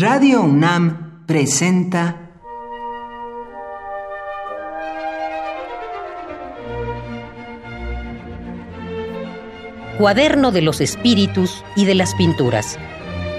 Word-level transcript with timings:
Radio 0.00 0.40
UNAM 0.40 1.26
presenta 1.26 2.30
Cuaderno 9.98 10.52
de 10.52 10.62
los 10.62 10.80
Espíritus 10.80 11.62
y 11.76 11.84
de 11.84 11.94
las 11.94 12.14
Pinturas 12.14 12.78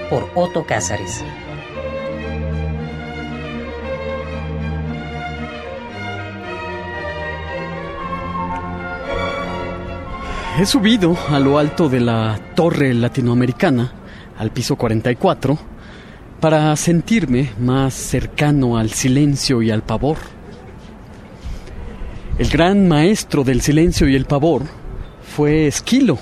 por 0.08 0.30
Otto 0.36 0.64
Cázares. 0.64 1.24
He 10.60 10.66
subido 10.66 11.16
a 11.28 11.40
lo 11.40 11.58
alto 11.58 11.88
de 11.88 11.98
la 11.98 12.38
torre 12.54 12.94
latinoamericana, 12.94 13.92
al 14.38 14.52
piso 14.52 14.76
44, 14.76 15.71
para 16.42 16.74
sentirme 16.74 17.50
más 17.60 17.94
cercano 17.94 18.76
al 18.76 18.90
silencio 18.90 19.62
y 19.62 19.70
al 19.70 19.84
pavor. 19.84 20.16
El 22.36 22.48
gran 22.48 22.88
maestro 22.88 23.44
del 23.44 23.60
silencio 23.60 24.08
y 24.08 24.16
el 24.16 24.24
pavor 24.24 24.62
fue 25.22 25.68
Esquilo, 25.68 26.18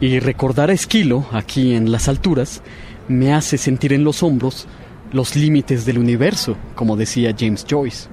y 0.00 0.20
recordar 0.20 0.70
a 0.70 0.72
Esquilo 0.72 1.26
aquí 1.32 1.74
en 1.74 1.92
las 1.92 2.08
alturas 2.08 2.62
me 3.08 3.34
hace 3.34 3.58
sentir 3.58 3.92
en 3.92 4.04
los 4.04 4.22
hombros 4.22 4.66
los 5.12 5.36
límites 5.36 5.84
del 5.84 5.98
universo, 5.98 6.56
como 6.74 6.96
decía 6.96 7.36
James 7.38 7.66
Joyce. 7.68 8.08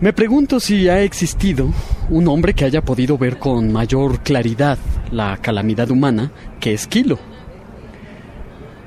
Me 0.00 0.12
pregunto 0.12 0.58
si 0.58 0.88
ha 0.88 1.00
existido 1.00 1.72
un 2.08 2.26
hombre 2.26 2.54
que 2.54 2.64
haya 2.64 2.84
podido 2.84 3.16
ver 3.16 3.38
con 3.38 3.70
mayor 3.70 4.24
claridad 4.24 4.78
la 5.12 5.36
calamidad 5.36 5.92
humana 5.92 6.32
que 6.58 6.72
Esquilo. 6.72 7.20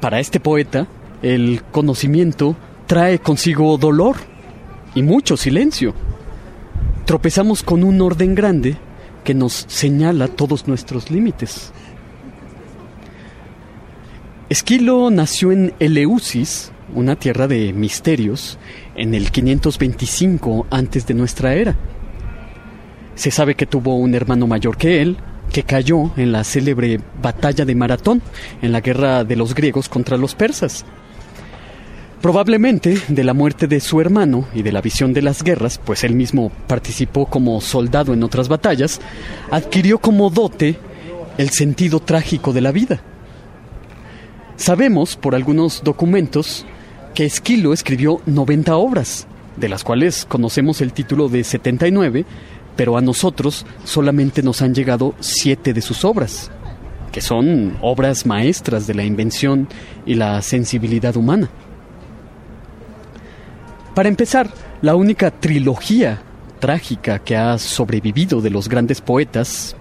Para 0.03 0.20
este 0.20 0.41
poeta, 0.41 0.85
el 1.21 1.63
conocimiento 1.71 2.57
trae 2.88 3.20
consigo 3.20 3.77
dolor 3.77 4.17
y 4.95 5.02
mucho 5.02 5.38
silencio. 5.38 5.94
Tropezamos 7.05 7.64
con 7.64 7.86
un 7.86 8.02
orden 8.02 8.36
grande 8.36 8.75
que 9.23 9.33
nos 9.33 9.64
señala 9.69 10.27
todos 10.27 10.67
nuestros 10.67 11.09
límites. 11.09 11.72
Esquilo 14.50 15.09
nació 15.09 15.53
en 15.53 15.73
Eleusis, 15.80 16.73
una 16.94 17.16
tierra 17.16 17.47
de 17.47 17.72
misterios, 17.72 18.59
en 18.95 19.16
el 19.16 19.31
525 19.31 20.67
antes 20.70 21.08
de 21.08 21.14
nuestra 21.14 21.53
era. 21.55 21.77
Se 23.16 23.31
sabe 23.31 23.55
que 23.55 23.67
tuvo 23.67 23.95
un 23.95 24.14
hermano 24.16 24.47
mayor 24.47 24.75
que 24.75 25.02
él, 25.02 25.16
que 25.53 25.63
cayó 25.63 26.11
en 26.17 26.31
la 26.31 26.43
célebre 26.43 26.99
batalla 27.21 27.63
de 27.63 27.75
Maratón, 27.75 28.21
en 28.61 28.71
la 28.71 28.81
guerra 28.81 29.23
de 29.23 29.35
los 29.35 29.53
griegos 29.53 29.87
contra 29.87 30.17
los 30.17 30.33
persas. 30.33 30.83
Probablemente 32.21 32.97
de 33.07 33.23
la 33.23 33.33
muerte 33.33 33.67
de 33.67 33.79
su 33.79 34.01
hermano 34.01 34.47
y 34.55 34.63
de 34.63 34.71
la 34.71 34.81
visión 34.81 35.13
de 35.13 35.21
las 35.21 35.43
guerras, 35.43 35.79
pues 35.83 36.03
él 36.03 36.15
mismo 36.15 36.51
participó 36.67 37.27
como 37.27 37.61
soldado 37.61 38.13
en 38.13 38.23
otras 38.23 38.49
batallas, 38.49 38.99
adquirió 39.51 39.99
como 39.99 40.31
dote 40.31 40.79
el 41.37 41.51
sentido 41.51 41.99
trágico 41.99 42.51
de 42.51 42.61
la 42.61 42.71
vida. 42.71 43.01
Sabemos 44.55 45.15
por 45.17 45.35
algunos 45.35 45.83
documentos 45.83 46.65
que 47.13 47.25
Esquilo 47.25 47.73
escribió 47.73 48.21
90 48.25 48.75
obras, 48.75 49.27
de 49.57 49.69
las 49.69 49.83
cuales 49.83 50.25
conocemos 50.25 50.81
el 50.81 50.93
título 50.93 51.29
de 51.29 51.43
79, 51.43 52.25
pero 52.75 52.97
a 52.97 53.02
nosotros 53.02 53.66
solamente 53.83 54.41
nos 54.41 54.61
han 54.61 54.73
llegado 54.73 55.13
siete 55.19 55.73
de 55.73 55.81
sus 55.81 56.03
obras, 56.05 56.52
que 57.11 57.21
son 57.21 57.77
obras 57.81 58.25
maestras 58.25 58.88
de 58.88 58.95
la 58.95 59.03
invención 59.03 59.67
y 60.05 60.15
la 60.15 60.41
sensibilidad 60.41 61.15
humana. 61.15 61.49
Para 63.93 64.09
empezar, 64.09 64.49
la 64.81 64.95
única 64.95 65.30
trilogía 65.30 66.21
trágica 66.59 67.19
que 67.19 67.35
ha 67.35 67.57
sobrevivido 67.59 68.42
de 68.42 68.49
los 68.49 68.67
grandes 68.67 69.02
poetas 69.02 69.75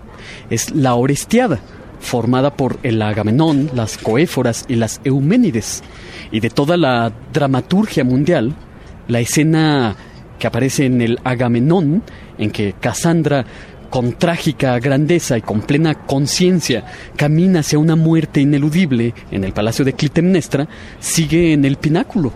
es 0.50 0.70
La 0.74 0.94
Orestiada, 0.94 1.60
formada 2.00 2.54
por 2.56 2.78
el 2.82 3.00
Agamenón, 3.00 3.70
las 3.74 3.96
Coéforas 3.96 4.66
y 4.68 4.74
las 4.74 5.00
Euménides. 5.04 5.82
Y 6.30 6.40
de 6.40 6.50
toda 6.50 6.76
la 6.76 7.12
dramaturgia 7.32 8.04
mundial, 8.04 8.54
la 9.08 9.20
escena 9.20 9.96
que 10.42 10.48
aparece 10.48 10.86
en 10.86 11.00
el 11.00 11.20
Agamenón, 11.22 12.02
en 12.36 12.50
que 12.50 12.74
Casandra, 12.80 13.46
con 13.90 14.14
trágica 14.14 14.76
grandeza 14.80 15.38
y 15.38 15.40
con 15.40 15.60
plena 15.60 15.94
conciencia, 15.94 16.84
camina 17.14 17.60
hacia 17.60 17.78
una 17.78 17.94
muerte 17.94 18.40
ineludible 18.40 19.14
en 19.30 19.44
el 19.44 19.52
palacio 19.52 19.84
de 19.84 19.92
Clitemnestra, 19.92 20.66
sigue 20.98 21.52
en 21.52 21.64
el 21.64 21.76
pináculo. 21.76 22.32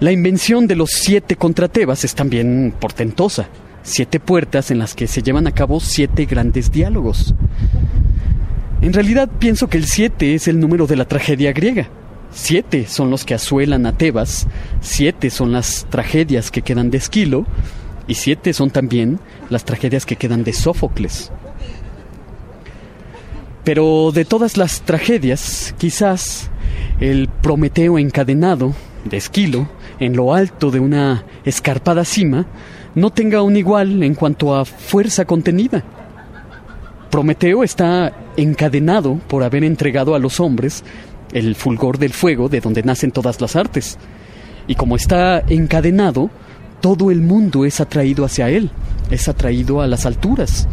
La 0.00 0.12
invención 0.12 0.66
de 0.66 0.76
los 0.76 0.92
siete 0.92 1.36
contra 1.36 1.68
Tebas 1.68 2.04
es 2.04 2.14
también 2.14 2.72
portentosa. 2.80 3.46
Siete 3.82 4.18
puertas 4.18 4.70
en 4.70 4.78
las 4.78 4.94
que 4.94 5.06
se 5.06 5.22
llevan 5.22 5.46
a 5.46 5.52
cabo 5.52 5.78
siete 5.78 6.24
grandes 6.24 6.72
diálogos. 6.72 7.34
En 8.80 8.94
realidad 8.94 9.28
pienso 9.38 9.68
que 9.68 9.76
el 9.76 9.84
siete 9.84 10.34
es 10.34 10.48
el 10.48 10.58
número 10.58 10.86
de 10.86 10.96
la 10.96 11.04
tragedia 11.04 11.52
griega. 11.52 11.90
Siete 12.34 12.86
son 12.88 13.10
los 13.10 13.24
que 13.24 13.34
asuelan 13.34 13.86
a 13.86 13.96
Tebas, 13.96 14.48
siete 14.80 15.30
son 15.30 15.52
las 15.52 15.86
tragedias 15.88 16.50
que 16.50 16.62
quedan 16.62 16.90
de 16.90 16.98
Esquilo, 16.98 17.46
y 18.08 18.16
siete 18.16 18.52
son 18.52 18.70
también 18.70 19.20
las 19.50 19.64
tragedias 19.64 20.04
que 20.04 20.16
quedan 20.16 20.42
de 20.42 20.52
Sófocles. 20.52 21.30
Pero 23.62 24.10
de 24.12 24.24
todas 24.24 24.56
las 24.56 24.82
tragedias, 24.82 25.74
quizás 25.78 26.50
el 27.00 27.28
Prometeo 27.28 27.98
encadenado 27.98 28.74
de 29.04 29.16
Esquilo, 29.16 29.68
en 30.00 30.16
lo 30.16 30.34
alto 30.34 30.72
de 30.72 30.80
una 30.80 31.24
escarpada 31.44 32.04
cima, 32.04 32.46
no 32.96 33.10
tenga 33.10 33.42
un 33.42 33.56
igual 33.56 34.02
en 34.02 34.16
cuanto 34.16 34.56
a 34.56 34.64
fuerza 34.64 35.24
contenida. 35.24 35.84
Prometeo 37.10 37.62
está 37.62 38.12
encadenado 38.36 39.20
por 39.28 39.44
haber 39.44 39.62
entregado 39.62 40.16
a 40.16 40.18
los 40.18 40.40
hombres 40.40 40.82
el 41.34 41.54
fulgor 41.54 41.98
del 41.98 42.14
fuego 42.14 42.48
de 42.48 42.60
donde 42.60 42.82
nacen 42.82 43.10
todas 43.10 43.40
las 43.40 43.56
artes. 43.56 43.98
Y 44.66 44.76
como 44.76 44.96
está 44.96 45.40
encadenado, 45.48 46.30
todo 46.80 47.10
el 47.10 47.20
mundo 47.20 47.66
es 47.66 47.80
atraído 47.80 48.24
hacia 48.24 48.48
él, 48.48 48.70
es 49.10 49.28
atraído 49.28 49.82
a 49.82 49.86
las 49.86 50.06
alturas. 50.06 50.66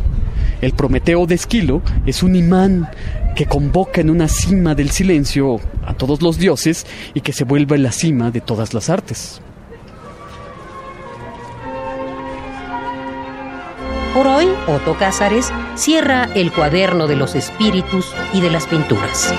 El 0.62 0.74
Prometeo 0.74 1.26
de 1.26 1.36
Esquilo 1.36 1.82
es 2.06 2.24
un 2.24 2.36
imán 2.36 2.90
que 3.36 3.46
convoca 3.46 4.02
en 4.02 4.10
una 4.10 4.28
cima 4.28 4.76
del 4.76 4.92
silencio 4.92 5.60
a 5.86 5.94
todos 5.94 6.22
los 6.22 6.38
dioses 6.38 6.86
y 7.14 7.22
que 7.22 7.34
se 7.34 7.44
vuelve 7.44 7.78
la 7.78 7.92
cima 7.92 8.30
de 8.32 8.42
todas 8.42 8.74
las 8.74 8.90
artes. 8.90 9.42
Por 14.14 14.28
hoy, 14.28 14.48
Otto 14.68 14.98
Cázares 14.98 15.52
cierra 15.76 16.26
el 16.36 16.52
cuaderno 16.52 17.08
de 17.08 17.16
los 17.16 17.34
espíritus 17.34 18.14
y 18.34 18.42
de 18.42 18.52
las 18.52 18.68
pinturas. 18.68 19.34